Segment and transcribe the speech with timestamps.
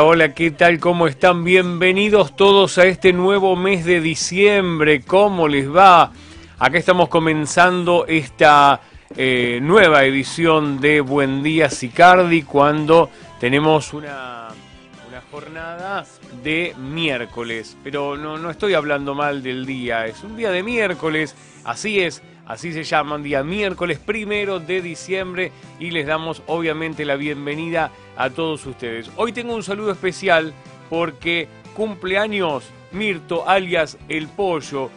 [0.00, 0.80] Hola, ¿qué tal?
[0.80, 1.44] ¿Cómo están?
[1.44, 5.02] Bienvenidos todos a este nuevo mes de diciembre.
[5.02, 6.10] ¿Cómo les va?
[6.58, 8.80] Acá estamos comenzando esta
[9.16, 13.08] eh, nueva edición de Buen Día Sicardi cuando
[13.38, 14.48] tenemos una,
[15.08, 16.04] una jornada
[16.42, 17.76] de miércoles.
[17.84, 22.20] Pero no, no estoy hablando mal del día, es un día de miércoles, así es.
[22.46, 27.90] Así se llama, un día miércoles primero de diciembre y les damos obviamente la bienvenida
[28.16, 29.10] a todos ustedes.
[29.16, 30.52] Hoy tengo un saludo especial
[30.90, 34.90] porque cumpleaños Mirto alias El Pollo.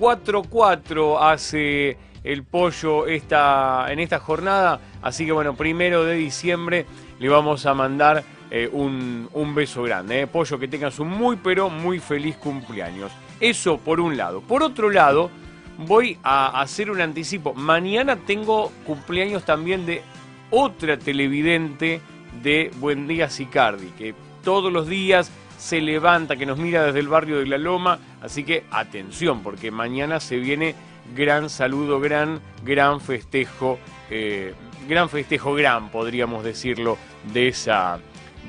[0.00, 4.80] 4-4 hace el pollo esta, en esta jornada.
[5.02, 6.86] Así que bueno, primero de diciembre
[7.20, 10.22] le vamos a mandar eh, un, un, beso grande.
[10.22, 10.26] Eh.
[10.26, 13.12] Pollo, que tengas un muy pero muy feliz cumpleaños.
[13.40, 14.40] Eso por un lado.
[14.40, 15.30] Por otro lado,
[15.78, 17.54] voy a hacer un anticipo.
[17.54, 20.02] Mañana tengo cumpleaños también de
[20.50, 22.00] otra televidente
[22.42, 27.08] de Buen Día Sicardi, que todos los días se levanta, que nos mira desde el
[27.08, 27.98] barrio de La Loma.
[28.20, 30.74] Así que atención, porque mañana se viene
[31.14, 33.78] gran saludo, gran, gran festejo,
[34.10, 34.54] eh,
[34.88, 36.98] gran festejo, gran, podríamos decirlo
[37.32, 37.98] de esa,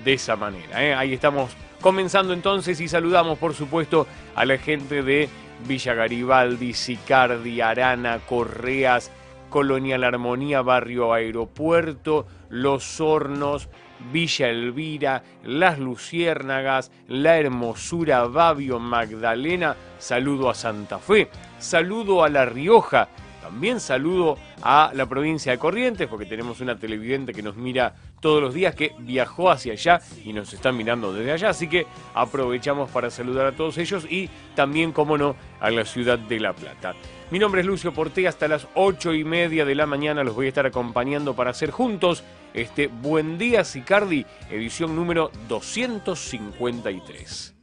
[0.04, 0.84] de esa manera.
[0.84, 0.94] ¿eh?
[0.94, 1.52] Ahí estamos
[1.82, 5.30] comenzando entonces y saludamos, por supuesto, a la gente de
[5.68, 9.12] Villa Garibaldi, Sicardi, Arana, Correas,
[9.50, 13.70] Colonial Armonía, Barrio Aeropuerto, Los Hornos,
[14.12, 22.46] Villa Elvira, Las Luciérnagas, La Hermosura, Babio, Magdalena, saludo a Santa Fe, saludo a La
[22.46, 23.08] Rioja,
[23.46, 28.42] también saludo a la provincia de Corrientes, porque tenemos una televidente que nos mira todos
[28.42, 31.50] los días, que viajó hacia allá y nos está mirando desde allá.
[31.50, 31.86] Así que
[32.16, 36.54] aprovechamos para saludar a todos ellos y también, como no, a la ciudad de La
[36.54, 36.96] Plata.
[37.30, 40.48] Mi nombre es Lucio Porté, hasta las ocho y media de la mañana los voy
[40.48, 42.24] a estar acompañando para hacer juntos
[42.56, 47.55] este Buen Día Sicardi, edición número 253.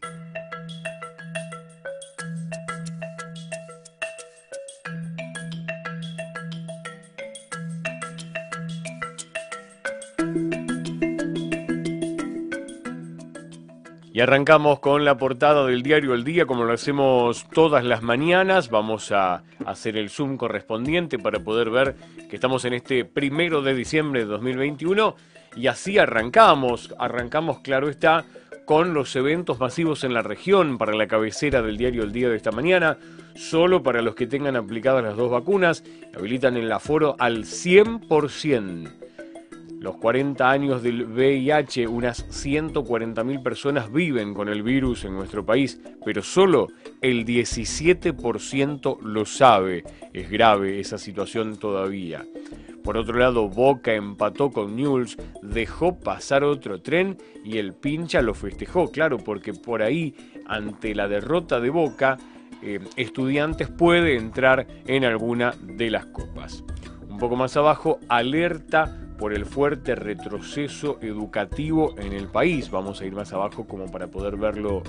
[14.22, 18.70] Arrancamos con la portada del diario El Día, como lo hacemos todas las mañanas.
[18.70, 21.96] Vamos a hacer el zoom correspondiente para poder ver
[22.30, 25.16] que estamos en este primero de diciembre de 2021.
[25.56, 26.94] Y así arrancamos.
[26.98, 28.24] Arrancamos, claro está,
[28.64, 32.36] con los eventos masivos en la región para la cabecera del diario El Día de
[32.36, 32.98] esta mañana.
[33.34, 35.82] Solo para los que tengan aplicadas las dos vacunas,
[36.16, 39.01] habilitan el aforo al 100%
[39.82, 45.80] los 40 años del VIH, unas 140.000 personas viven con el virus en nuestro país,
[46.04, 46.68] pero solo
[47.00, 49.82] el 17% lo sabe.
[50.12, 52.24] Es grave esa situación todavía.
[52.84, 58.34] Por otro lado, Boca empató con Newell's, dejó pasar otro tren y el pincha lo
[58.34, 60.14] festejó, claro, porque por ahí,
[60.46, 62.18] ante la derrota de Boca,
[62.62, 66.62] eh, Estudiantes puede entrar en alguna de las copas.
[67.08, 72.72] Un poco más abajo, alerta por el fuerte retroceso educativo en el país.
[72.72, 74.82] Vamos a ir más abajo como para poder verlo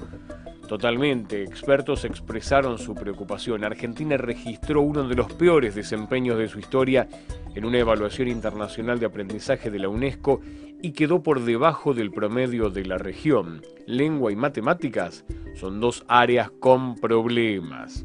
[0.68, 1.44] totalmente.
[1.44, 3.64] Expertos expresaron su preocupación.
[3.64, 7.08] Argentina registró uno de los peores desempeños de su historia
[7.54, 10.42] en una evaluación internacional de aprendizaje de la UNESCO
[10.82, 13.62] y quedó por debajo del promedio de la región.
[13.86, 18.04] Lengua y matemáticas son dos áreas con problemas.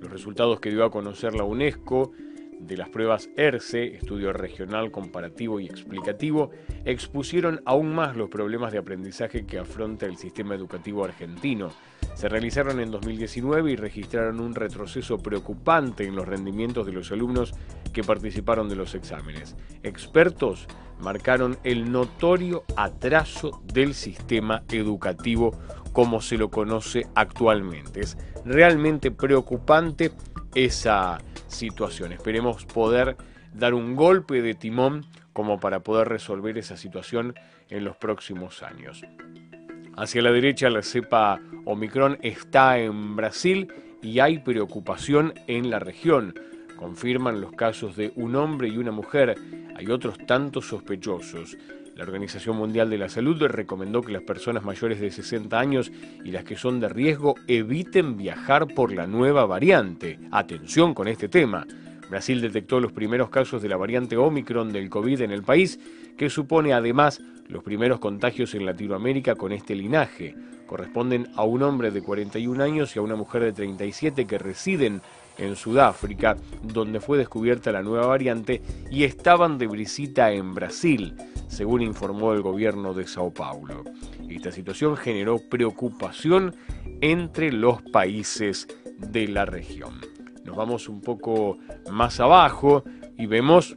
[0.00, 2.10] Los resultados que dio a conocer la UNESCO
[2.58, 6.50] de las pruebas ERCE, Estudio Regional Comparativo y Explicativo,
[6.84, 11.70] expusieron aún más los problemas de aprendizaje que afronta el sistema educativo argentino.
[12.14, 17.54] Se realizaron en 2019 y registraron un retroceso preocupante en los rendimientos de los alumnos
[17.92, 19.56] que participaron de los exámenes.
[19.82, 20.66] Expertos
[21.00, 25.52] marcaron el notorio atraso del sistema educativo
[25.92, 28.00] como se lo conoce actualmente.
[28.00, 30.12] Es realmente preocupante
[30.54, 31.18] esa
[31.56, 32.12] situación.
[32.12, 33.16] Esperemos poder
[33.52, 37.34] dar un golpe de timón como para poder resolver esa situación
[37.68, 39.02] en los próximos años.
[39.96, 43.72] Hacia la derecha la cepa Omicron está en Brasil
[44.02, 46.34] y hay preocupación en la región.
[46.76, 49.34] Confirman los casos de un hombre y una mujer.
[49.74, 51.56] Hay otros tantos sospechosos.
[51.96, 55.90] La Organización Mundial de la Salud recomendó que las personas mayores de 60 años
[56.22, 60.18] y las que son de riesgo eviten viajar por la nueva variante.
[60.30, 61.66] Atención con este tema.
[62.10, 65.80] Brasil detectó los primeros casos de la variante Omicron del COVID en el país,
[66.18, 70.34] que supone además los primeros contagios en Latinoamérica con este linaje.
[70.66, 75.00] Corresponden a un hombre de 41 años y a una mujer de 37 que residen
[75.38, 81.14] en Sudáfrica, donde fue descubierta la nueva variante, y estaban de visita en Brasil,
[81.48, 83.84] según informó el gobierno de Sao Paulo.
[84.28, 86.54] Esta situación generó preocupación
[87.00, 88.68] entre los países
[88.98, 90.00] de la región.
[90.44, 91.58] Nos vamos un poco
[91.90, 92.84] más abajo
[93.18, 93.76] y vemos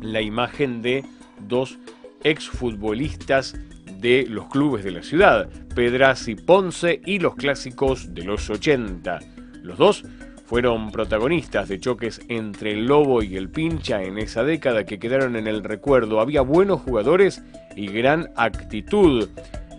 [0.00, 1.04] la imagen de
[1.48, 1.78] dos
[2.22, 3.56] exfutbolistas
[3.98, 5.48] de los clubes de la ciudad,
[6.26, 9.18] y Ponce y los clásicos de los 80.
[9.62, 10.04] Los dos
[10.44, 15.36] fueron protagonistas de choques entre el Lobo y el Pincha en esa década que quedaron
[15.36, 16.20] en el recuerdo.
[16.20, 17.42] Había buenos jugadores
[17.74, 19.28] y gran actitud,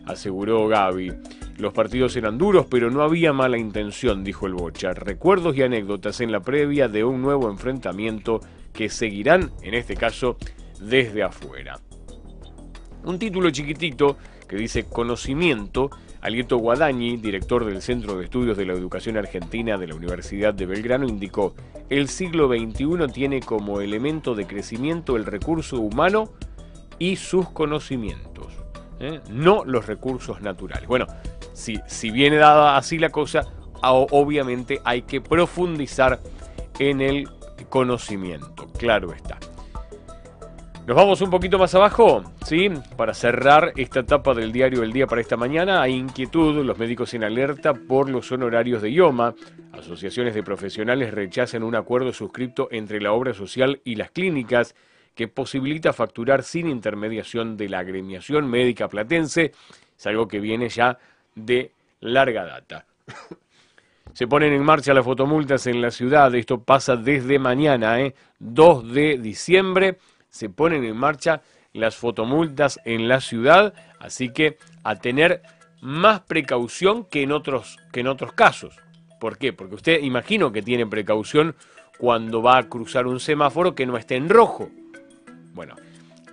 [0.06, 1.14] aseguró Gaby.
[1.58, 4.94] Los partidos eran duros, pero no había mala intención, dijo el Bocha.
[4.94, 8.42] Recuerdos y anécdotas en la previa de un nuevo enfrentamiento
[8.74, 10.38] que seguirán, en este caso,
[10.82, 11.80] desde afuera.
[13.06, 14.18] Un título chiquitito
[14.48, 15.92] que dice Conocimiento.
[16.22, 20.66] Alieto Guadañi, director del Centro de Estudios de la Educación Argentina de la Universidad de
[20.66, 21.54] Belgrano, indicó,
[21.90, 26.32] el siglo XXI tiene como elemento de crecimiento el recurso humano
[26.98, 28.48] y sus conocimientos,
[29.00, 29.22] ¿eh?
[29.30, 30.88] no los recursos naturales.
[30.88, 31.08] Bueno,
[31.54, 33.44] si, si viene dada así la cosa,
[33.82, 36.20] obviamente hay que profundizar
[36.80, 37.30] en el
[37.70, 39.38] conocimiento, claro está.
[40.88, 42.70] Nos vamos un poquito más abajo, ¿sí?
[42.96, 47.12] Para cerrar esta etapa del diario El Día para esta mañana, hay inquietud, los médicos
[47.16, 49.34] en alerta por los honorarios de IOMA.
[49.72, 54.76] Asociaciones de profesionales rechazan un acuerdo suscrito entre la obra social y las clínicas
[55.16, 59.54] que posibilita facturar sin intermediación de la agremiación médica platense.
[59.98, 61.00] Es algo que viene ya
[61.34, 61.72] de
[62.02, 62.86] larga data.
[64.14, 66.36] Se ponen en marcha las fotomultas en la ciudad.
[66.36, 68.14] Esto pasa desde mañana, ¿eh?
[68.38, 69.98] 2 de diciembre.
[70.36, 73.74] Se ponen en marcha las fotomultas en la ciudad.
[74.02, 75.42] Así que a tener
[75.80, 78.76] más precaución que en otros, que en otros casos.
[79.22, 79.54] ¿Por qué?
[79.54, 81.56] Porque usted imagino que tiene precaución
[81.98, 84.70] cuando va a cruzar un semáforo que no esté en rojo.
[85.54, 85.78] Bueno,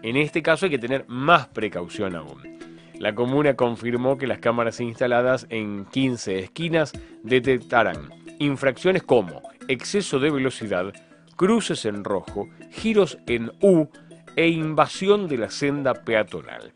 [0.02, 2.58] en este caso hay que tener más precaución aún.
[2.98, 6.90] La comuna confirmó que las cámaras instaladas en 15 esquinas
[7.22, 8.10] detectarán
[8.40, 10.92] infracciones como exceso de velocidad,
[11.42, 13.88] cruces en rojo, giros en U
[14.36, 16.72] e invasión de la senda peatonal.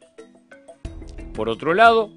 [1.35, 2.11] Por otro lado,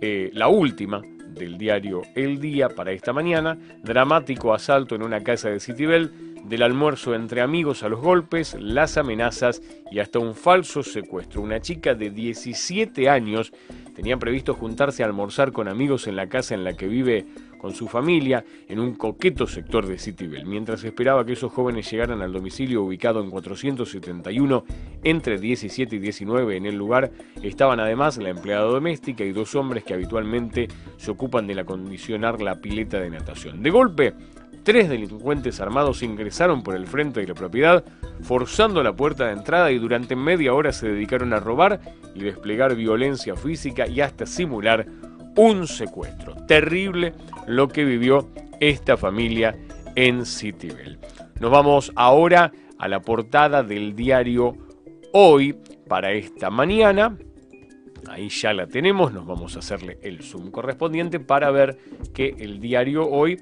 [0.00, 1.02] eh, la última
[1.34, 6.10] del diario El Día para esta mañana, dramático asalto en una casa de Citibel
[6.44, 11.40] del almuerzo entre amigos a los golpes, las amenazas y hasta un falso secuestro.
[11.40, 13.52] Una chica de 17 años
[13.94, 17.26] tenía previsto juntarse a almorzar con amigos en la casa en la que vive
[17.64, 22.20] con su familia en un coqueto sector de Citibel, mientras esperaba que esos jóvenes llegaran
[22.20, 24.64] al domicilio ubicado en 471
[25.02, 27.10] entre 17 y 19 en el lugar,
[27.42, 30.68] estaban además la empleada doméstica y dos hombres que habitualmente
[30.98, 33.62] se ocupan de acondicionar la pileta de natación.
[33.62, 34.12] De golpe,
[34.64, 37.84] Tres delincuentes armados ingresaron por el frente de la propiedad,
[38.22, 41.80] forzando la puerta de entrada y durante media hora se dedicaron a robar
[42.14, 44.86] y desplegar violencia física y hasta simular
[45.36, 46.34] un secuestro.
[46.46, 47.12] Terrible
[47.46, 49.54] lo que vivió esta familia
[49.96, 50.98] en Citibel.
[51.40, 54.56] Nos vamos ahora a la portada del diario
[55.12, 55.56] Hoy
[55.86, 57.18] para esta mañana.
[58.08, 61.78] Ahí ya la tenemos, nos vamos a hacerle el zoom correspondiente para ver
[62.14, 63.38] que el diario Hoy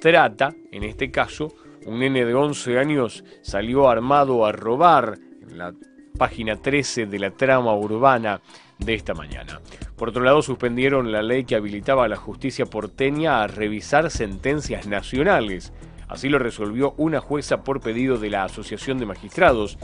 [0.00, 1.52] trata, en este caso,
[1.86, 5.72] un nene de 11 años salió armado a robar en la
[6.16, 8.40] página 13 de la trama urbana
[8.78, 9.60] de esta mañana.
[9.96, 14.86] Por otro lado, suspendieron la ley que habilitaba a la justicia porteña a revisar sentencias
[14.86, 15.72] nacionales.
[16.08, 19.78] Así lo resolvió una jueza por pedido de la Asociación de Magistrados.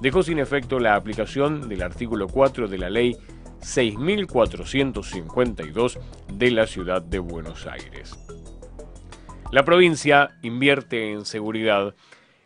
[0.00, 3.16] Dejó sin efecto la aplicación del artículo 4 de la ley
[3.60, 5.98] 6452
[6.32, 8.29] de la ciudad de Buenos Aires.
[9.52, 11.96] La provincia invierte en seguridad.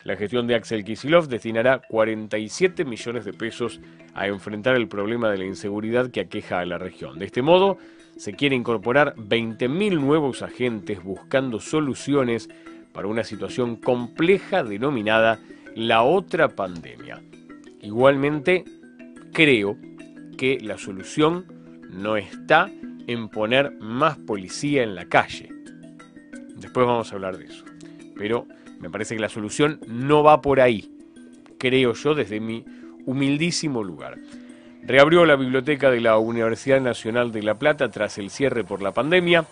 [0.05, 3.79] La gestión de Axel Kisilov destinará 47 millones de pesos
[4.15, 7.19] a enfrentar el problema de la inseguridad que aqueja a la región.
[7.19, 7.77] De este modo,
[8.17, 12.49] se quiere incorporar 20.000 nuevos agentes buscando soluciones
[12.95, 15.39] para una situación compleja denominada
[15.75, 17.21] la otra pandemia.
[17.83, 18.65] Igualmente,
[19.35, 19.77] creo
[20.39, 21.45] que la solución
[21.91, 22.71] no está
[23.07, 25.54] en poner más policía en la calle.
[26.57, 27.65] Después vamos a hablar de eso.
[28.17, 28.47] Pero
[28.81, 30.91] me parece que la solución no va por ahí,
[31.59, 32.65] creo yo, desde mi
[33.07, 34.19] humildísimo lugar.
[34.83, 38.93] Reabrió la biblioteca de la Universidad Nacional de La Plata tras el cierre por la
[38.93, 39.47] pandemia.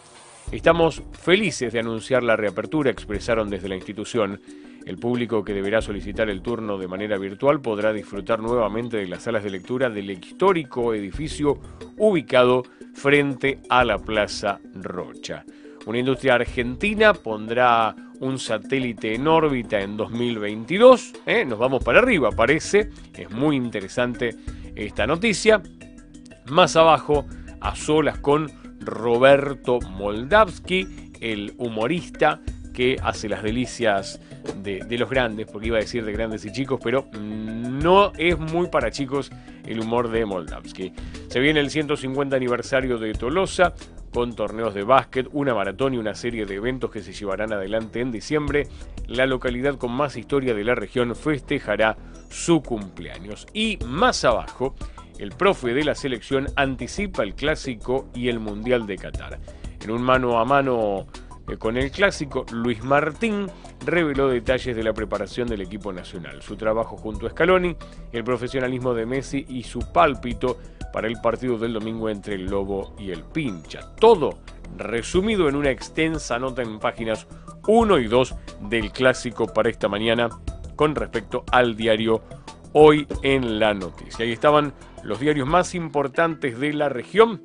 [0.50, 4.40] Estamos felices de anunciar la reapertura, expresaron desde la institución.
[4.84, 9.22] El público que deberá solicitar el turno de manera virtual podrá disfrutar nuevamente de las
[9.22, 11.58] salas de lectura del histórico edificio
[11.96, 15.44] ubicado frente a la Plaza Rocha.
[15.86, 21.12] Una industria argentina pondrá un satélite en órbita en 2022.
[21.26, 21.44] ¿eh?
[21.44, 22.90] Nos vamos para arriba, parece.
[23.12, 24.36] Es muy interesante
[24.76, 25.60] esta noticia.
[26.46, 27.26] Más abajo,
[27.60, 32.40] a solas con Roberto Moldavsky, el humorista
[32.72, 34.20] que hace las delicias
[34.62, 38.68] de, los grandes, porque iba a decir de grandes y chicos, pero no es muy
[38.68, 39.30] para chicos
[39.66, 40.92] el humor de Moldavsky.
[41.28, 43.74] Se viene el 150 aniversario de Tolosa,
[44.12, 48.00] con torneos de básquet, una maratón y una serie de eventos que se llevarán adelante
[48.00, 48.68] en diciembre.
[49.06, 51.96] La localidad con más historia de la región festejará
[52.28, 53.46] su cumpleaños.
[53.52, 54.74] Y más abajo,
[55.18, 59.38] el profe de la selección anticipa el clásico y el Mundial de Qatar.
[59.80, 61.06] En un mano a mano
[61.58, 63.46] con el clásico, Luis Martín
[63.84, 67.76] reveló detalles de la preparación del equipo nacional, su trabajo junto a Scaloni,
[68.12, 70.58] el profesionalismo de Messi y su pálpito
[70.92, 73.94] para el partido del domingo entre el Lobo y el Pincha.
[73.96, 74.38] Todo
[74.76, 77.26] resumido en una extensa nota en páginas
[77.66, 80.28] 1 y 2 del clásico para esta mañana
[80.76, 82.22] con respecto al diario
[82.72, 84.24] Hoy en la Noticia.
[84.24, 84.72] Ahí estaban
[85.02, 87.44] los diarios más importantes de la región.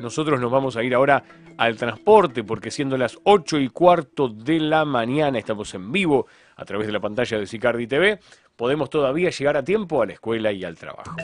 [0.00, 1.24] Nosotros nos vamos a ir ahora
[1.58, 6.64] al transporte, porque siendo las 8 y cuarto de la mañana, estamos en vivo a
[6.64, 8.20] través de la pantalla de Sicardi TV,
[8.56, 11.16] podemos todavía llegar a tiempo a la escuela y al trabajo.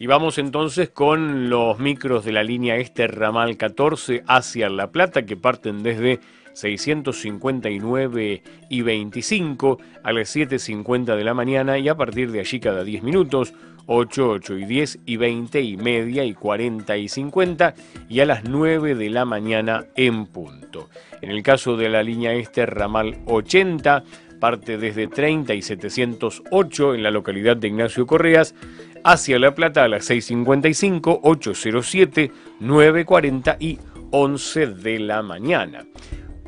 [0.00, 5.26] Y vamos entonces con los micros de la línea este ramal 14 hacia La Plata
[5.26, 6.20] que parten desde
[6.58, 12.82] 659 y 25 a las 7.50 de la mañana y a partir de allí cada
[12.82, 13.54] 10 minutos,
[13.86, 17.74] 8, 8 y 10 y 20 y media y 40 y 50
[18.08, 20.88] y a las 9 de la mañana en punto.
[21.22, 24.02] En el caso de la línea este ramal 80
[24.40, 28.54] parte desde 30 y 708 en la localidad de Ignacio Correas
[29.04, 33.78] hacia La Plata a las 6.55, 807, 9.40 y
[34.10, 35.84] 11 de la mañana.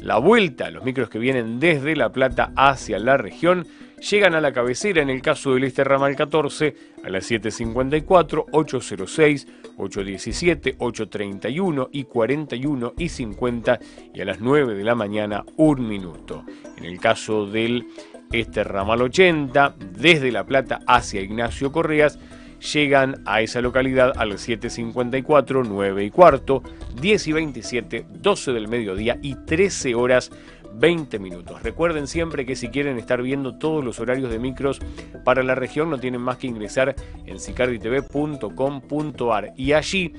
[0.01, 3.67] La vuelta, los micros que vienen desde La Plata hacia la región,
[4.01, 9.47] llegan a la cabecera en el caso del este ramal 14 a las 7.54, 8.06,
[9.77, 13.79] 8.17, 8.31 y 41 y 50
[14.15, 16.45] y a las 9 de la mañana un minuto.
[16.79, 17.87] En el caso del
[18.33, 22.19] este ramal 80, desde La Plata hacia Ignacio Correas,
[22.61, 26.63] llegan a esa localidad a las 7.54, 9 y cuarto,
[27.01, 30.31] 10 y 27, 12 del mediodía y 13 horas
[30.73, 31.63] 20 minutos.
[31.63, 34.81] Recuerden siempre que si quieren estar viendo todos los horarios de micros
[35.25, 36.95] para la región no tienen más que ingresar
[37.27, 40.13] en sicarditv.com.ar y allí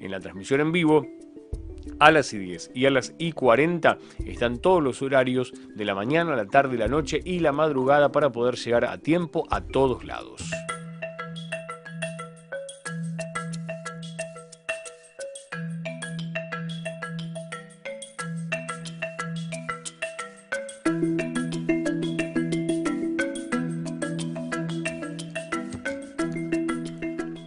[0.00, 1.06] en la transmisión en vivo
[1.98, 5.94] a las y 10 y a las y 40 están todos los horarios de la
[5.94, 10.04] mañana, la tarde, la noche y la madrugada para poder llegar a tiempo a todos
[10.04, 10.42] lados.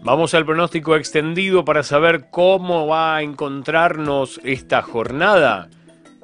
[0.05, 5.67] Vamos al pronóstico extendido para saber cómo va a encontrarnos esta jornada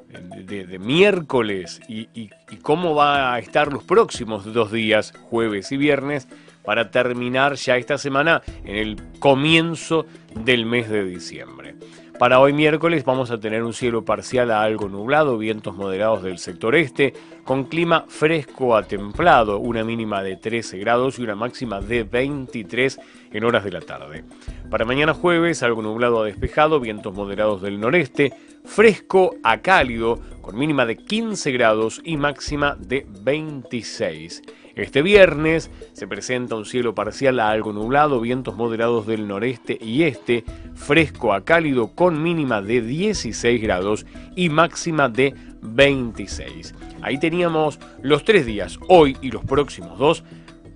[0.08, 2.30] de, miércoles y, y,
[2.62, 6.28] cómo va a estar los próximos dos días, jueves y viernes,
[6.64, 11.74] para terminar ya esta semana en el comienzo del mes de diciembre.
[12.22, 16.38] Para hoy miércoles vamos a tener un cielo parcial a algo nublado, vientos moderados del
[16.38, 21.82] sector este, con clima fresco a templado, una mínima de 13 grados y una máxima
[21.82, 23.00] de 23
[23.32, 24.24] en horas de la tarde.
[24.70, 28.32] Para mañana jueves, algo nublado a despejado, vientos moderados del noreste,
[28.66, 34.44] fresco a cálido, con mínima de 15 grados y máxima de 26.
[34.82, 40.04] Este viernes se presenta un cielo parcial a algo nublado, vientos moderados del noreste y
[40.04, 46.74] este, fresco a cálido con mínima de 16 grados y máxima de 26.
[47.04, 50.24] Ahí teníamos los tres días, hoy y los próximos dos,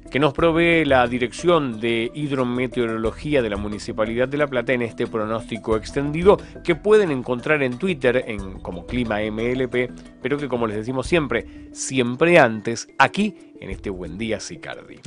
[0.09, 5.07] que nos provee la Dirección de Hidrometeorología de la Municipalidad de La Plata en este
[5.07, 10.77] pronóstico extendido que pueden encontrar en Twitter en, como Clima MLP, pero que como les
[10.77, 14.99] decimos siempre, siempre antes, aquí en este Buen Día Sicardi.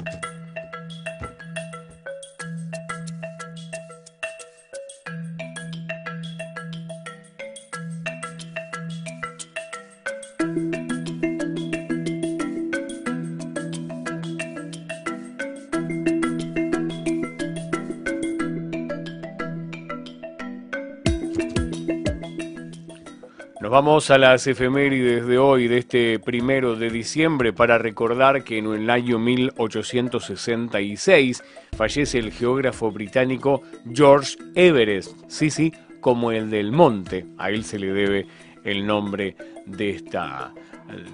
[23.70, 28.72] Vamos a las efemérides de hoy, de este primero de diciembre, para recordar que en
[28.72, 31.44] el año 1866
[31.76, 33.60] fallece el geógrafo británico
[33.92, 35.18] George Everest.
[35.28, 37.26] Sí, sí, como el del monte.
[37.36, 38.26] A él se le debe
[38.64, 40.54] el nombre de, esta,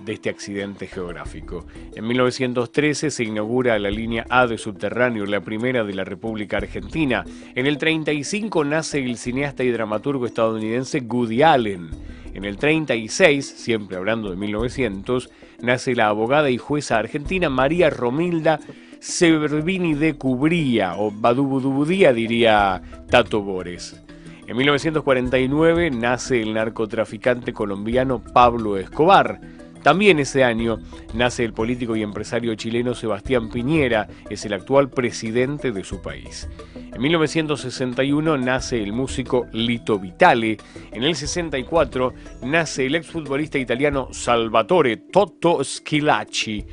[0.04, 1.66] de este accidente geográfico.
[1.94, 7.24] En 1913 se inaugura la línea A de subterráneo, la primera de la República Argentina.
[7.54, 11.90] En el 35 nace el cineasta y dramaturgo estadounidense Woody Allen.
[12.34, 18.60] En el 36, siempre hablando de 1900, nace la abogada y jueza argentina María Romilda
[18.98, 24.00] Severvini de Cubría, o Badubudubudía diría Tato Bores.
[24.46, 29.40] En 1949 nace el narcotraficante colombiano Pablo Escobar.
[29.84, 30.78] También ese año
[31.12, 36.48] nace el político y empresario chileno Sebastián Piñera, es el actual presidente de su país.
[36.74, 40.56] En 1961 nace el músico Lito Vitale.
[40.90, 42.14] En el 64
[42.44, 46.64] nace el exfutbolista italiano Salvatore Toto Schilacci.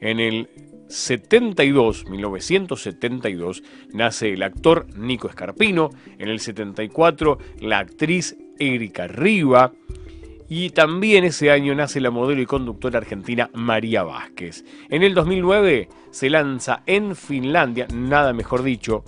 [0.00, 0.48] En el
[0.88, 3.62] 72, 1972,
[3.92, 9.70] nace el actor Nico Escarpino, en el 74 la actriz Erika Riva
[10.48, 14.64] y también ese año nace la modelo y conductora argentina María Vázquez.
[14.88, 19.04] En el 2009 se lanza en Finlandia, nada mejor dicho,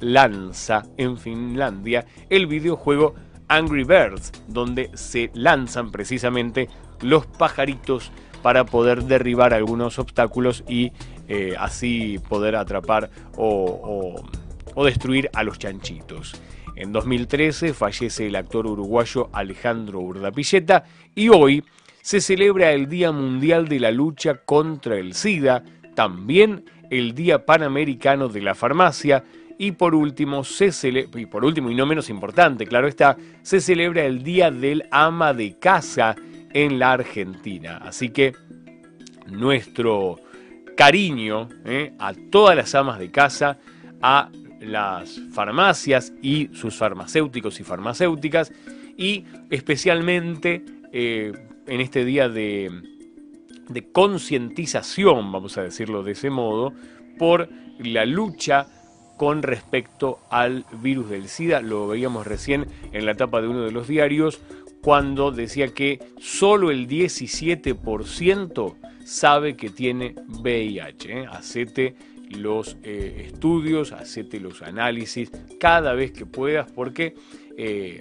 [0.00, 3.14] lanza en Finlandia el videojuego
[3.48, 6.68] Angry Birds, donde se lanzan precisamente
[7.00, 10.92] los pajaritos para poder derribar algunos obstáculos y
[11.28, 14.20] eh, así poder atrapar o,
[14.84, 16.40] destruir a los chanchitos.
[16.82, 20.82] En 2013 fallece el actor uruguayo Alejandro Urdapilleta
[21.14, 21.62] y hoy
[22.00, 25.62] se celebra el Día Mundial de la Lucha contra el SIDA,
[25.94, 29.22] también el Día Panamericano de la Farmacia
[29.58, 30.72] y por último, se
[31.14, 35.34] y por último y no menos importante, claro está, se celebra el Día del Ama
[35.34, 36.16] de Casa
[36.52, 37.76] en la Argentina.
[37.76, 38.32] Así que
[39.28, 40.16] nuestro
[40.76, 41.92] cariño ¿eh?
[42.00, 43.58] a todas las amas de casa,
[44.02, 44.30] a
[44.62, 48.52] las farmacias y sus farmacéuticos y farmacéuticas,
[48.96, 51.32] y especialmente eh,
[51.66, 52.70] en este día de,
[53.92, 56.72] concientización, vamos a decirlo de ese modo,
[57.18, 57.48] por
[57.78, 58.66] la lucha
[59.16, 61.62] con respecto al virus del SIDA.
[61.62, 64.40] Lo veíamos recién en la etapa de uno de los diarios,
[64.82, 71.20] cuando decía que solo el 17% sabe que tiene VIH.
[71.20, 71.26] ¿eh?
[72.32, 77.14] Los eh, estudios, hacete los análisis cada vez que puedas, porque
[77.56, 78.00] eh,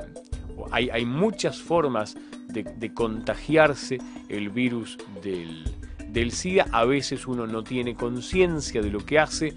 [0.72, 2.16] hay, hay, muchas formas
[2.48, 3.98] de, contagiarse
[4.30, 5.64] el virus del,
[6.12, 6.68] del, SIDA.
[6.72, 9.54] A veces uno no tiene conciencia de lo que hace,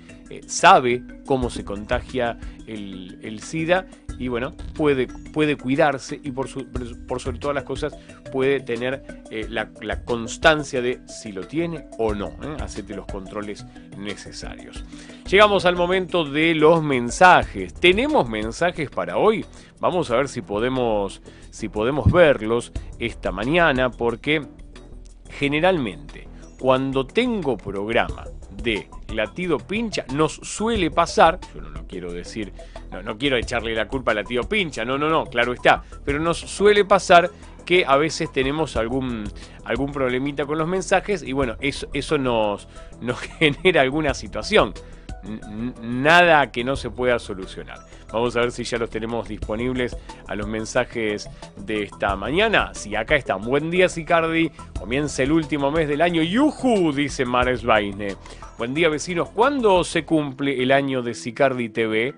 [0.46, 3.86] sabe cómo se contagia el, el SIDA
[4.18, 6.48] y bueno, puede, puede cuidarse y por,
[7.06, 7.96] por sobre todas las cosas
[8.32, 9.70] puede tener eh, la,
[10.04, 12.56] constancia de si lo tiene o no, ¿eh?
[12.88, 13.64] los controles
[13.98, 14.84] necesarios.
[15.28, 17.74] Llegamos al momento de los mensajes.
[17.74, 19.44] ¿Tenemos mensajes para hoy?
[19.80, 24.46] Vamos a ver si podemos, si podemos verlos esta mañana porque
[25.30, 26.28] generalmente
[26.64, 32.54] cuando tengo programa de latido pincha nos suele pasar, yo no quiero decir,
[32.90, 36.18] no, no quiero echarle la culpa al latido pincha, no, no, no, claro está, pero
[36.20, 37.30] nos suele pasar
[37.66, 39.30] que a veces tenemos algún,
[39.66, 42.66] algún problemita con los mensajes y bueno, eso, eso nos,
[42.98, 44.72] nos genera alguna situación.
[45.82, 47.80] nada que no se pueda solucionar.
[48.14, 49.96] Vamos a ver si ya los tenemos disponibles
[50.28, 52.72] a los mensajes de esta mañana.
[52.72, 53.40] Si acá están.
[53.42, 54.52] Buen día, Sicardi.
[54.78, 56.22] Comienza el último mes del año.
[56.22, 56.92] ¡Yuhu!
[56.92, 58.14] Dice Mares Baine.
[58.56, 59.30] Buen día, vecinos.
[59.30, 62.14] ¿Cuándo se cumple el año de Sicardi TV?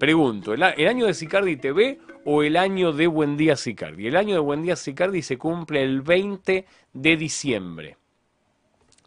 [0.00, 4.08] Pregunto, ¿el, año de Sicardi TV o el año de Buen Día Sicardi?
[4.08, 7.96] El año de Buen Día Sicardi se cumple el 20 de diciembre.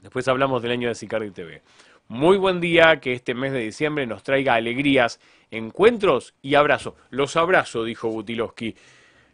[0.01, 1.63] Después hablamos del año de Sicardi TV.
[2.09, 5.19] Muy buen día, que este mes de diciembre nos traiga alegrías,
[5.51, 6.93] encuentros y abrazos.
[7.09, 8.75] Los abrazo, dijo Butilowski.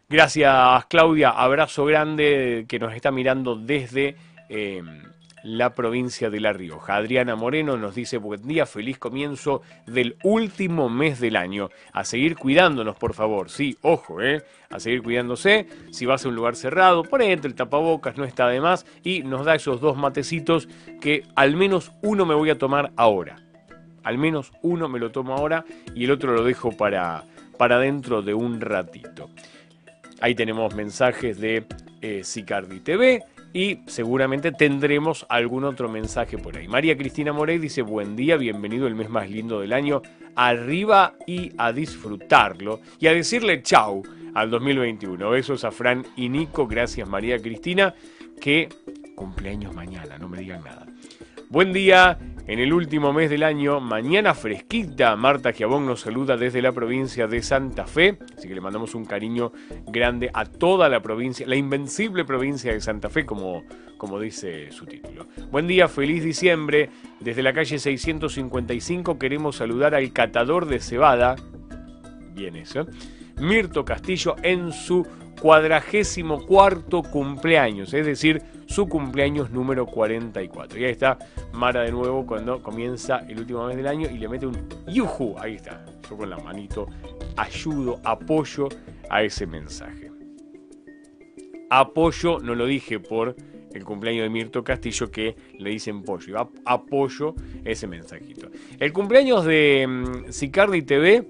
[0.08, 1.30] Gracias, Claudia.
[1.30, 4.16] Abrazo grande que nos está mirando desde
[4.48, 4.82] eh,
[5.44, 6.96] la provincia de La Rioja.
[6.96, 11.68] Adriana Moreno nos dice buen día, feliz comienzo del último mes del año.
[11.92, 13.50] A seguir cuidándonos, por favor.
[13.50, 14.42] Sí, ojo, ¿eh?
[14.70, 15.68] A seguir cuidándose.
[15.92, 18.86] Si vas a un lugar cerrado, por entre el tapabocas, no está de más.
[19.02, 20.66] Y nos da esos dos matecitos
[21.00, 23.36] que al menos uno me voy a tomar ahora.
[24.02, 27.24] Al menos uno me lo tomo ahora y el otro lo dejo para,
[27.58, 29.28] para dentro de un ratito.
[30.22, 31.66] Ahí tenemos mensajes de
[32.00, 33.22] eh, Sicardi TV
[33.54, 36.66] y seguramente tendremos algún otro mensaje por ahí.
[36.66, 40.02] María Cristina Morey dice, buen día, bienvenido el mes más lindo del año,
[40.34, 44.02] arriba y a disfrutarlo y a decirle chau
[44.34, 45.30] al 2021.
[45.30, 47.94] Besos a Fran y Nico, gracias María Cristina,
[48.40, 48.68] que
[49.14, 50.86] cumpleaños mañana, no me digan nada.
[51.48, 55.16] Buen día, en el último mes del año, mañana fresquita.
[55.16, 59.06] Marta Giabón nos saluda desde la provincia de Santa Fe, así que le mandamos un
[59.06, 59.52] cariño
[59.86, 63.64] grande a toda la provincia, la invencible provincia de Santa Fe, como,
[63.96, 65.26] como dice su título.
[65.50, 66.90] Buen día, feliz diciembre.
[67.18, 71.36] Desde la calle 655 queremos saludar al catador de cebada,
[72.34, 72.86] bien eso,
[73.40, 75.06] Mirto Castillo en su
[75.40, 78.42] cuadragésimo cuarto cumpleaños, es decir,
[78.74, 80.80] su cumpleaños número 44.
[80.80, 81.16] Y ahí está
[81.52, 85.36] Mara de nuevo cuando comienza el último mes del año y le mete un yuju,
[85.38, 86.88] ahí está, yo con la manito
[87.36, 88.68] ayudo, apoyo
[89.08, 90.10] a ese mensaje.
[91.70, 93.36] Apoyo, no lo dije por
[93.72, 98.50] el cumpleaños de Mirto Castillo que le dicen pollo, apoyo ese mensajito.
[98.80, 101.28] El cumpleaños de mm, Sicardi TV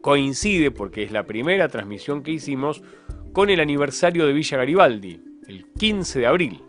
[0.00, 2.84] coincide, porque es la primera transmisión que hicimos,
[3.32, 6.62] con el aniversario de Villa Garibaldi, el 15 de abril.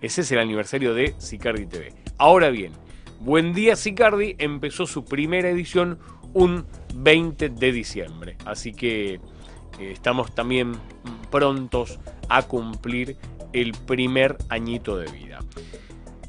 [0.00, 1.92] Ese es el aniversario de Sicardi TV.
[2.18, 2.72] Ahora bien,
[3.20, 5.98] Buen Día Sicardi empezó su primera edición
[6.32, 8.36] un 20 de diciembre.
[8.46, 9.20] Así que eh,
[9.78, 10.72] estamos también
[11.30, 13.18] prontos a cumplir
[13.52, 15.40] el primer añito de vida.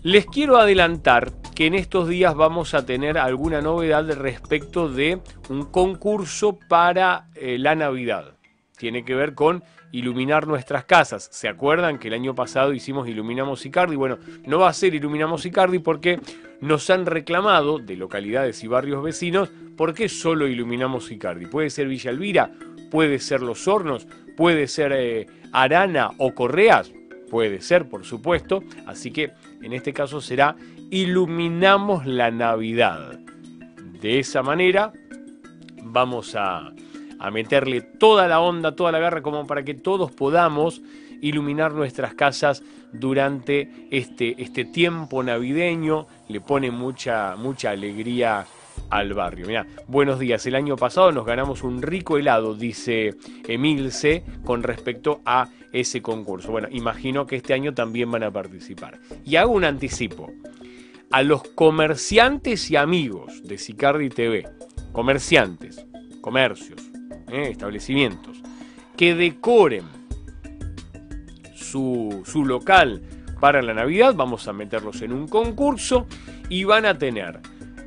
[0.04, 5.68] Les quiero adelantar que en estos días vamos a tener alguna novedad respecto de un
[5.68, 8.36] concurso para eh, la Navidad.
[8.82, 11.30] Tiene que ver con iluminar nuestras casas.
[11.32, 13.96] ¿Se acuerdan que el año pasado hicimos Iluminamos Icardi?
[13.96, 14.18] Bueno,
[14.48, 16.20] no va a ser Iluminamos Icardi porque
[16.62, 21.46] nos han reclamado de localidades y barrios vecinos por qué solo Iluminamos Icardi.
[21.46, 22.54] Puede ser Villa Elvira,
[22.90, 26.92] puede ser Los Hornos, puede ser eh, Arana o Correas,
[27.30, 28.64] puede ser, por supuesto.
[28.88, 30.56] Así que en este caso será
[30.90, 33.20] iluminamos la Navidad.
[34.02, 34.92] De esa manera
[35.84, 36.74] vamos a,
[37.30, 40.82] meterle toda la onda, toda la garra, como para que todos podamos
[41.22, 46.08] iluminar nuestras casas durante este, este tiempo navideño.
[46.30, 48.46] Le pone mucha, mucha alegría
[48.90, 49.48] al barrio.
[49.48, 50.46] Mira, buenos días.
[50.46, 53.16] El año pasado nos ganamos un rico helado, dice
[53.48, 56.52] Emilce, con respecto a ese concurso.
[56.52, 59.00] Bueno, imagino que este año también van a participar.
[59.24, 60.32] Y hago un anticipo
[61.12, 64.48] a los comerciantes y amigos de Sicardi TV,
[64.92, 65.86] comerciantes,
[66.22, 66.91] comercios,
[67.32, 68.42] eh, establecimientos,
[68.98, 69.86] que decoren
[71.56, 73.02] su, su local
[73.40, 76.06] para la Navidad, vamos a meterlos en un concurso
[76.50, 77.40] y van a tener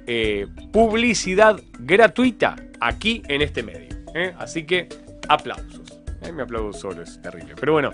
[0.07, 3.97] eh, publicidad gratuita aquí en este medio.
[4.15, 4.35] Eh.
[4.39, 4.89] Así que
[5.29, 6.01] aplausos.
[6.23, 7.55] Eh, me aplaudo solo, es terrible.
[7.59, 7.91] Pero bueno,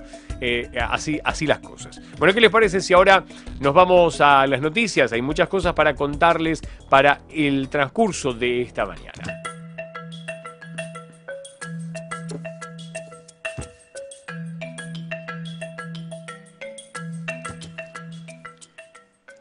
[0.89, 2.01] así, así las cosas.
[2.19, 3.25] Bueno, ¿qué les parece si ahora
[3.61, 5.13] nos vamos a las noticias?
[5.13, 9.50] Hay muchas cosas para contarles para el transcurso de esta mañana.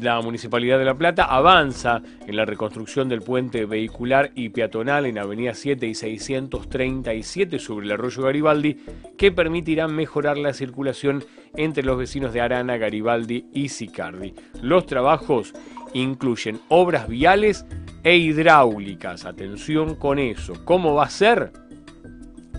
[0.00, 5.18] la Municipalidad de La Plata avanza en la reconstrucción del puente vehicular y peatonal en
[5.18, 8.78] Avenida 7 y 637 sobre el arroyo Garibaldi,
[9.16, 11.24] que permitirá mejorar la circulación
[11.56, 14.34] entre los vecinos de Arana, Garibaldi y Sicardi.
[14.60, 15.54] Los trabajos
[15.94, 17.64] incluyen obras viales
[18.02, 19.24] e hidráulicas.
[19.24, 20.54] Atención con eso.
[20.64, 21.65] ¿Cómo va a ser?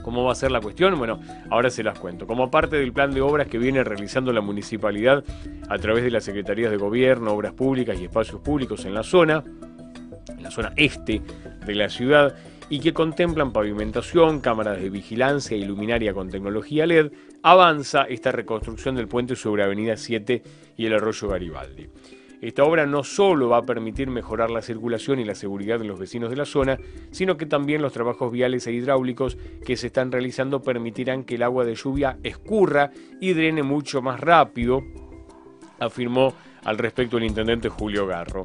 [0.08, 0.98] ¿Cómo va a ser la cuestión?
[0.98, 2.26] Bueno, ahora se las cuento.
[2.28, 5.22] Como parte del plan de obras que viene realizando la municipalidad
[5.68, 9.44] a través de las secretarías de gobierno, obras públicas y espacios públicos en la zona,
[10.30, 11.22] en la zona este
[11.66, 12.38] de la ciudad,
[12.70, 17.12] y que contemplan pavimentación, cámaras de vigilancia y luminaria con tecnología LED,
[17.44, 20.42] avanza esta reconstrucción del puente sobre Avenida 7
[20.78, 21.90] y el arroyo Garibaldi.
[22.42, 26.00] Esta obra no solo va a permitir mejorar la circulación y la seguridad de los
[26.00, 26.78] vecinos de la zona,
[27.10, 31.44] sino que también los trabajos viales e hidráulicos que se están realizando permitirán que el
[31.44, 34.84] agua de lluvia escurra y drene mucho más rápido,
[35.80, 38.44] afirmó al respecto el intendente Julio Garro.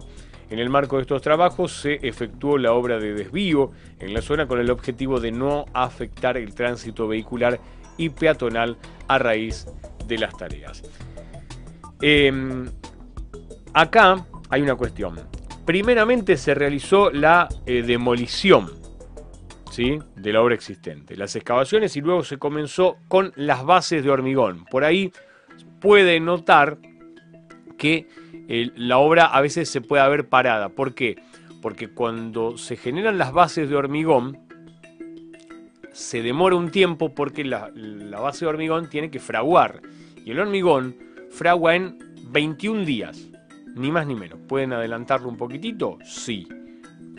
[0.48, 4.46] En el marco de estos trabajos se efectuó la obra de desvío en la zona
[4.46, 7.58] con el objetivo de no afectar el tránsito vehicular
[7.96, 8.76] y peatonal
[9.08, 9.66] a raíz
[10.06, 10.82] de las tareas.
[12.02, 12.68] Em,
[13.74, 15.18] Acá hay una cuestión.
[15.64, 18.70] Primeramente se realizó la eh, demolición
[19.70, 19.98] ¿sí?
[20.14, 24.66] de la obra existente, las excavaciones y luego se comenzó con las bases de hormigón.
[24.66, 25.12] Por ahí
[25.80, 26.78] puede notar
[27.78, 28.08] que
[28.48, 30.68] eh, la obra a veces se puede ver parada.
[30.68, 31.16] ¿Por qué?
[31.62, 34.38] Porque cuando se generan las bases de hormigón,
[35.92, 39.80] se demora un tiempo porque la, la base de hormigón tiene que fraguar.
[40.24, 40.96] Y el hormigón
[41.30, 41.98] fragua en
[42.30, 43.31] 21 días,
[43.74, 44.38] ni más ni menos.
[44.46, 45.98] ¿Pueden adelantarlo un poquitito?
[46.04, 46.48] Sí.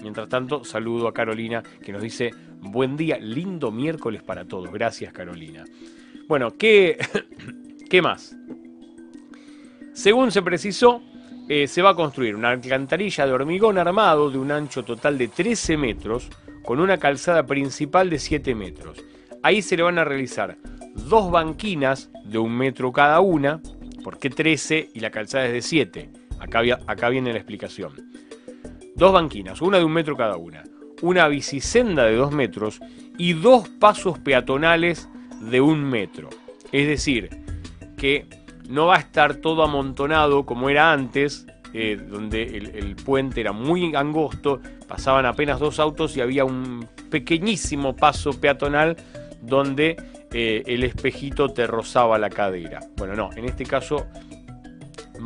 [0.02, 4.72] Mientras tanto, saludo a Carolina que nos dice, buen día, lindo miércoles para todos.
[4.72, 5.64] Gracias Carolina.
[6.28, 6.98] Bueno, ¿qué,
[7.90, 8.36] ¿qué más?
[9.94, 11.02] Según se precisó,
[11.48, 15.28] eh, se va a construir una alcantarilla de hormigón armado de un ancho total de
[15.28, 16.30] 13 metros
[16.64, 19.04] con una calzada principal de 7 metros.
[19.44, 20.58] Ahí se le van a realizar
[20.96, 23.62] dos banquinas de un metro cada una.
[24.04, 26.23] ¿Por qué 13 y la calzada es de 7?
[26.44, 27.94] Acá, viene la explicación.
[28.96, 30.64] Dos banquinas, una de un metro cada una.
[31.02, 32.80] Una bicisenda de 2 metros
[33.18, 35.10] y dos pasos peatonales
[35.42, 36.30] de un metro.
[36.72, 37.30] Es decir,
[37.98, 38.26] que
[38.70, 43.96] no va a estar todo amontonado como era antes, eh, donde el, puente era muy
[43.96, 48.96] angosto, pasaban apenas dos autos y había un pequeñísimo paso peatonal
[49.42, 49.98] donde
[50.32, 52.80] eh, el espejito te rozaba la cadera.
[52.96, 54.08] Bueno, no, en este caso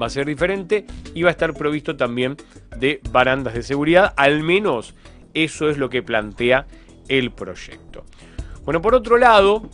[0.02, 2.38] va a ser diferente y va a estar provisto también
[2.78, 4.94] de barandas de seguridad, al menos
[5.34, 6.68] eso es lo que plantea
[7.08, 8.04] el proyecto.
[8.66, 9.70] Bueno, por otro lado,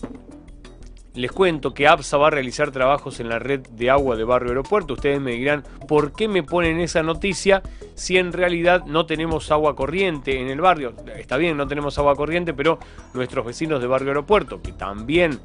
[1.15, 4.49] les cuento que APSA va a realizar trabajos en la red de agua de Barrio
[4.49, 4.93] Aeropuerto.
[4.93, 7.61] Ustedes me dirán, ¿por qué me ponen esa noticia
[7.93, 10.93] si en realidad no tenemos agua corriente en el barrio?
[11.15, 12.79] Está bien, no tenemos agua corriente, pero
[13.13, 15.39] nuestros vecinos de Barrio Aeropuerto, que también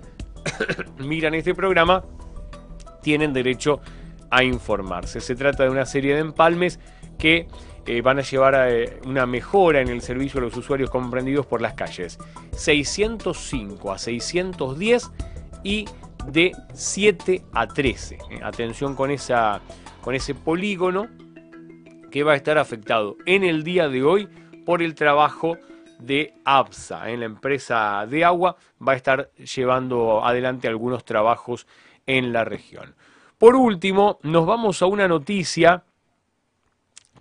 [0.98, 2.02] miran este programa,
[3.02, 3.80] tienen derecho a
[4.42, 5.20] informarse.
[5.20, 6.78] Se trata de una serie de empalmes
[7.18, 7.48] que
[7.86, 11.46] eh, van a llevar a eh, una mejora en el servicio a los usuarios comprendidos
[11.46, 12.18] por las calles
[12.52, 15.10] 605 a 610
[15.64, 15.86] y
[16.26, 18.18] de 7 a 13.
[18.30, 19.62] Eh, atención con, esa,
[20.02, 21.08] con ese polígono
[22.10, 24.28] que va a estar afectado en el día de hoy
[24.64, 25.56] por el trabajo
[25.98, 27.10] de APSA.
[27.10, 31.66] En la empresa de agua va a estar llevando adelante algunos trabajos
[32.06, 32.94] en la región.
[33.38, 35.84] Por último, nos vamos a una noticia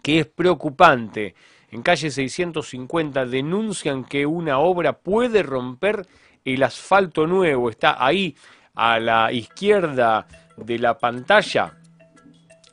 [0.02, 1.36] que es preocupante.
[1.70, 6.08] En calle 650 denuncian que una obra puede romper
[6.44, 8.36] el asfalto nuevo está ahí
[8.74, 10.26] a la izquierda
[10.56, 11.74] de la pantalla.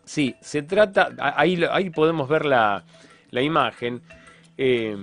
[0.04, 2.84] Sí, se trata, ahí, podemos ver la,
[3.32, 4.00] imagen.
[4.56, 4.96] Eh,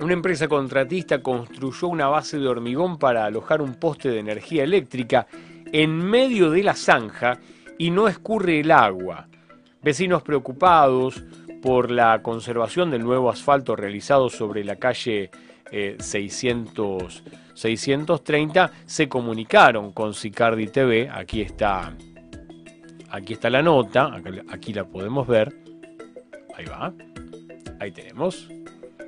[0.00, 5.26] una empresa contratista construyó una base de hormigón para alojar un poste de energía eléctrica
[5.72, 7.38] en medio de la zanja
[7.78, 9.28] y no escurre el agua.
[9.82, 11.22] Vecinos preocupados
[11.62, 15.30] por la conservación del nuevo asfalto realizado sobre la calle
[15.70, 21.08] 600, eh, 630 se comunicaron con Sicardi TV.
[21.08, 21.94] Aquí está,
[23.10, 25.54] aquí está la nota, aquí, la podemos ver.
[26.56, 26.92] Ahí va,
[27.78, 28.48] ahí tenemos.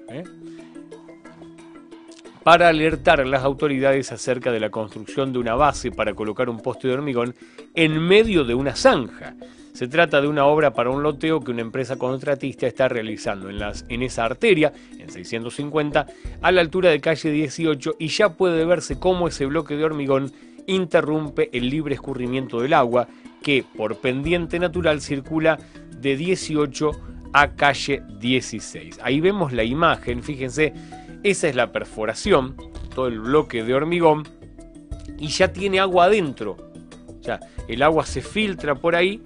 [0.08, 0.24] ¿eh?
[2.44, 6.58] Para alertar a las autoridades acerca de la construcción de una base para colocar un
[6.58, 7.36] poste de hormigón
[7.74, 9.36] en medio de una zanja.
[9.72, 13.58] Se trata de una obra para un loteo que una empresa contratista está realizando en,
[13.58, 16.06] las, en esa arteria, en 650,
[16.42, 20.32] a la altura de calle 18 y ya puede verse cómo ese bloque de hormigón
[20.66, 23.06] interrumpe el libre escurrimiento del agua
[23.40, 25.58] que por pendiente natural circula
[26.00, 26.90] de 18
[27.32, 29.00] a calle 16.
[29.02, 30.74] Ahí vemos la imagen, fíjense,
[31.22, 32.56] esa es la perforación,
[32.94, 34.24] todo el bloque de hormigón
[35.18, 36.56] y ya tiene agua adentro.
[37.20, 39.22] O sea, el agua se filtra por ahí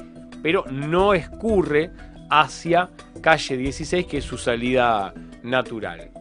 [0.46, 1.90] pero no escurre
[2.30, 6.12] hacia calle 16, que es su salida natural.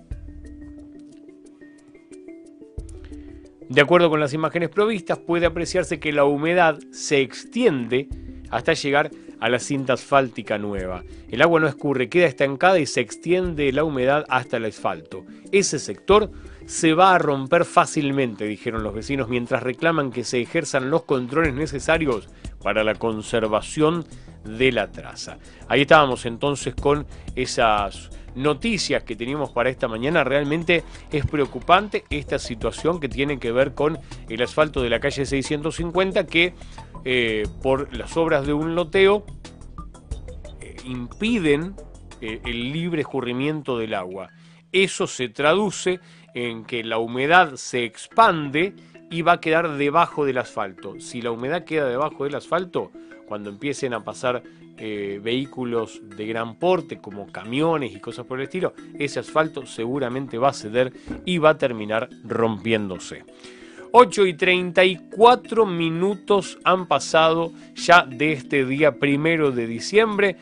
[3.70, 8.10] De acuerdo con las imágenes provistas, puede apreciarse que la humedad se extiende
[8.50, 11.04] hasta llegar la cinta asfáltica nueva.
[11.30, 15.26] El agua no escurre, queda estancada y se extiende la humedad hasta el asfalto.
[15.52, 16.32] Ese sector
[16.66, 21.54] se va a romper fácilmente, dijeron los vecinos, mientras reclaman que se ejerzan los controles
[21.54, 22.30] necesarios
[22.62, 24.06] para la conservación
[24.44, 25.38] de la traza.
[25.68, 30.24] Ahí estábamos entonces con esas noticias que teníamos para esta mañana.
[30.24, 33.98] Realmente es preocupante esta situación que tiene que ver con
[34.30, 36.54] el asfalto de la calle 650 que
[37.06, 39.26] eh, por las obras de un loteo
[40.60, 41.76] eh, impiden
[42.20, 44.32] eh, el libre escurrimiento del agua.
[44.72, 46.00] Eso se traduce
[46.34, 48.74] en que la humedad se expande
[49.10, 51.00] y va a quedar debajo del asfalto.
[51.00, 52.92] Si la humedad queda debajo del asfalto,
[53.28, 54.44] cuando empiecen a pasar
[54.78, 60.38] eh, vehículos de gran porte como camiones y cosas por el estilo, ese asfalto seguramente
[60.38, 60.92] va a ceder
[61.24, 63.24] y va a terminar rompiéndose.
[63.98, 70.36] 8 y 34 minutos han pasado ya de este día primero de diciembre.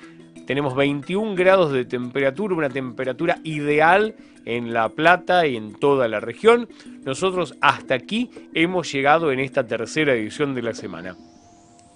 [0.48, 6.20] Tenemos 21 grados de temperatura, una temperatura ideal en La Plata y en toda la
[6.20, 6.68] región.
[7.06, 11.16] Nosotros hasta aquí hemos llegado en esta tercera edición de la semana.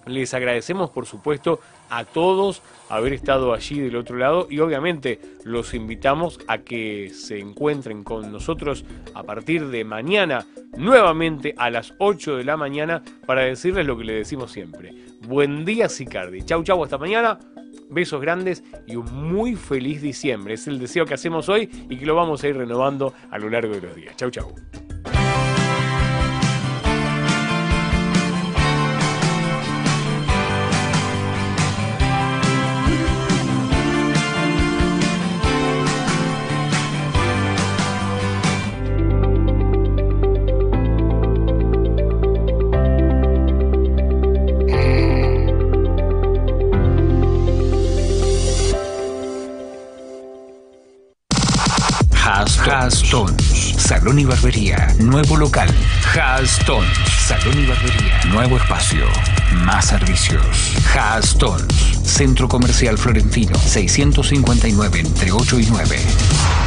[0.06, 5.73] Les agradecemos, por supuesto, a todos haber estado allí del otro lado y obviamente los
[5.73, 10.45] invitamos a que se encuentren con nosotros a partir de mañana,
[10.78, 14.93] nuevamente a las 8 de la mañana, para decirles lo que le decimos siempre.
[15.21, 16.43] Buen día, Sicardi.
[16.43, 17.39] Chau, chau, hasta mañana.
[17.89, 20.56] Besos grandes y un muy feliz diciembre.
[20.56, 23.50] Es el deseo que hacemos hoy y que lo vamos a ir renovando a lo
[23.50, 24.15] largo de los días.
[24.17, 24.54] Chau, chau.
[54.08, 55.67] Salón y Barbería, nuevo local.
[56.17, 59.06] Hastones, Salón y Barbería, nuevo espacio,
[59.65, 60.46] más servicios.
[60.98, 61.67] Hastones,
[62.06, 66.66] Centro Comercial Florentino, 659 entre 8 y 9.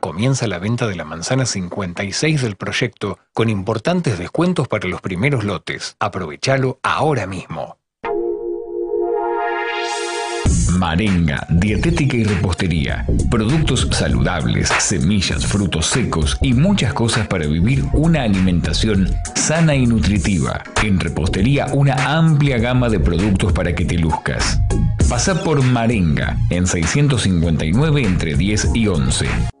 [0.00, 5.44] Comienza la venta de la manzana 56 del proyecto con importantes descuentos para los primeros
[5.44, 5.96] lotes.
[6.00, 7.76] Aprovechalo ahora mismo.
[10.78, 13.04] Marenga, dietética y repostería.
[13.30, 20.62] Productos saludables, semillas, frutos secos y muchas cosas para vivir una alimentación sana y nutritiva.
[20.82, 24.58] En repostería una amplia gama de productos para que te luzcas.
[25.10, 29.59] Pasa por Marenga en 659 entre 10 y 11.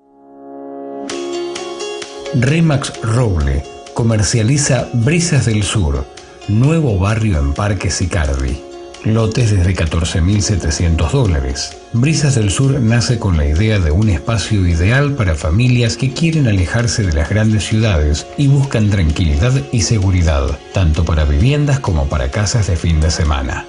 [2.34, 3.62] Remax Roble
[3.94, 6.06] comercializa Brisas del Sur,
[6.48, 8.70] nuevo barrio en Parque Sicardi
[9.04, 11.76] lotes desde 14.700 dólares.
[11.92, 16.46] Brisas del Sur nace con la idea de un espacio ideal para familias que quieren
[16.46, 22.30] alejarse de las grandes ciudades y buscan tranquilidad y seguridad, tanto para viviendas como para
[22.30, 23.66] casas de fin de semana.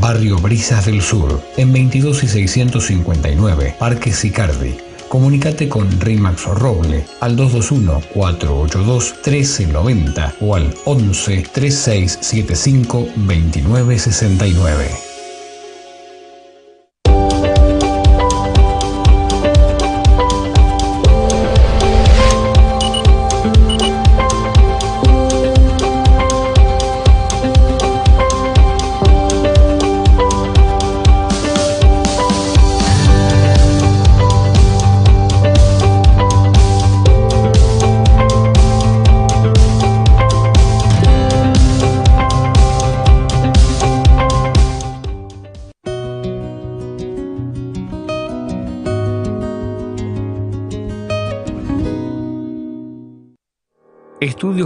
[0.00, 4.76] Barrio Brisas del Sur, en 22 y 659, Parque Sicardi,
[5.08, 15.13] Comunicate con Rimax Roble al 221-482-1390 o al 11 3675 2969.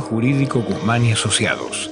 [0.00, 1.90] Jurídico Guzmán y Asociados.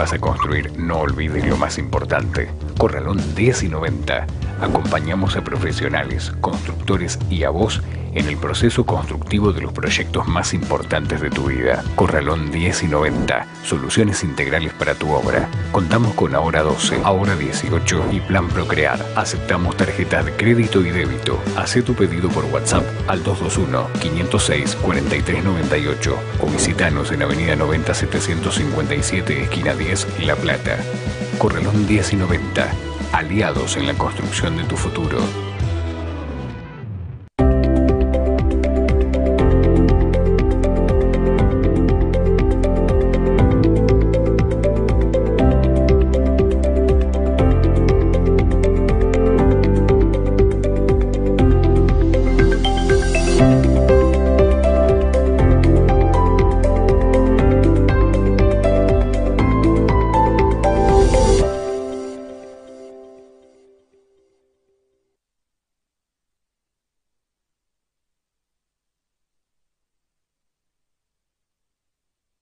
[0.00, 2.48] vas a construir, no olvides lo más importante.
[2.78, 4.26] Corralón 10 y 90.
[4.62, 7.82] Acompañamos a profesionales, constructores y a vos
[8.14, 11.82] en el proceso constructivo de los proyectos más importantes de tu vida.
[11.96, 13.46] Corralón 10 y 90.
[13.64, 15.48] Soluciones integrales para tu obra.
[15.72, 19.04] Contamos con Ahora 12, Ahora 18 y Plan Procrear.
[19.16, 21.38] Aceptamos tarjetas de crédito y débito.
[21.56, 30.24] Haz tu pedido por WhatsApp al 221-506-4398 o visitanos en Avenida 90 757, esquina 10,
[30.24, 30.78] La Plata.
[31.38, 32.68] Corralón 10 y 90.
[33.12, 35.18] Aliados en la construcción de tu futuro.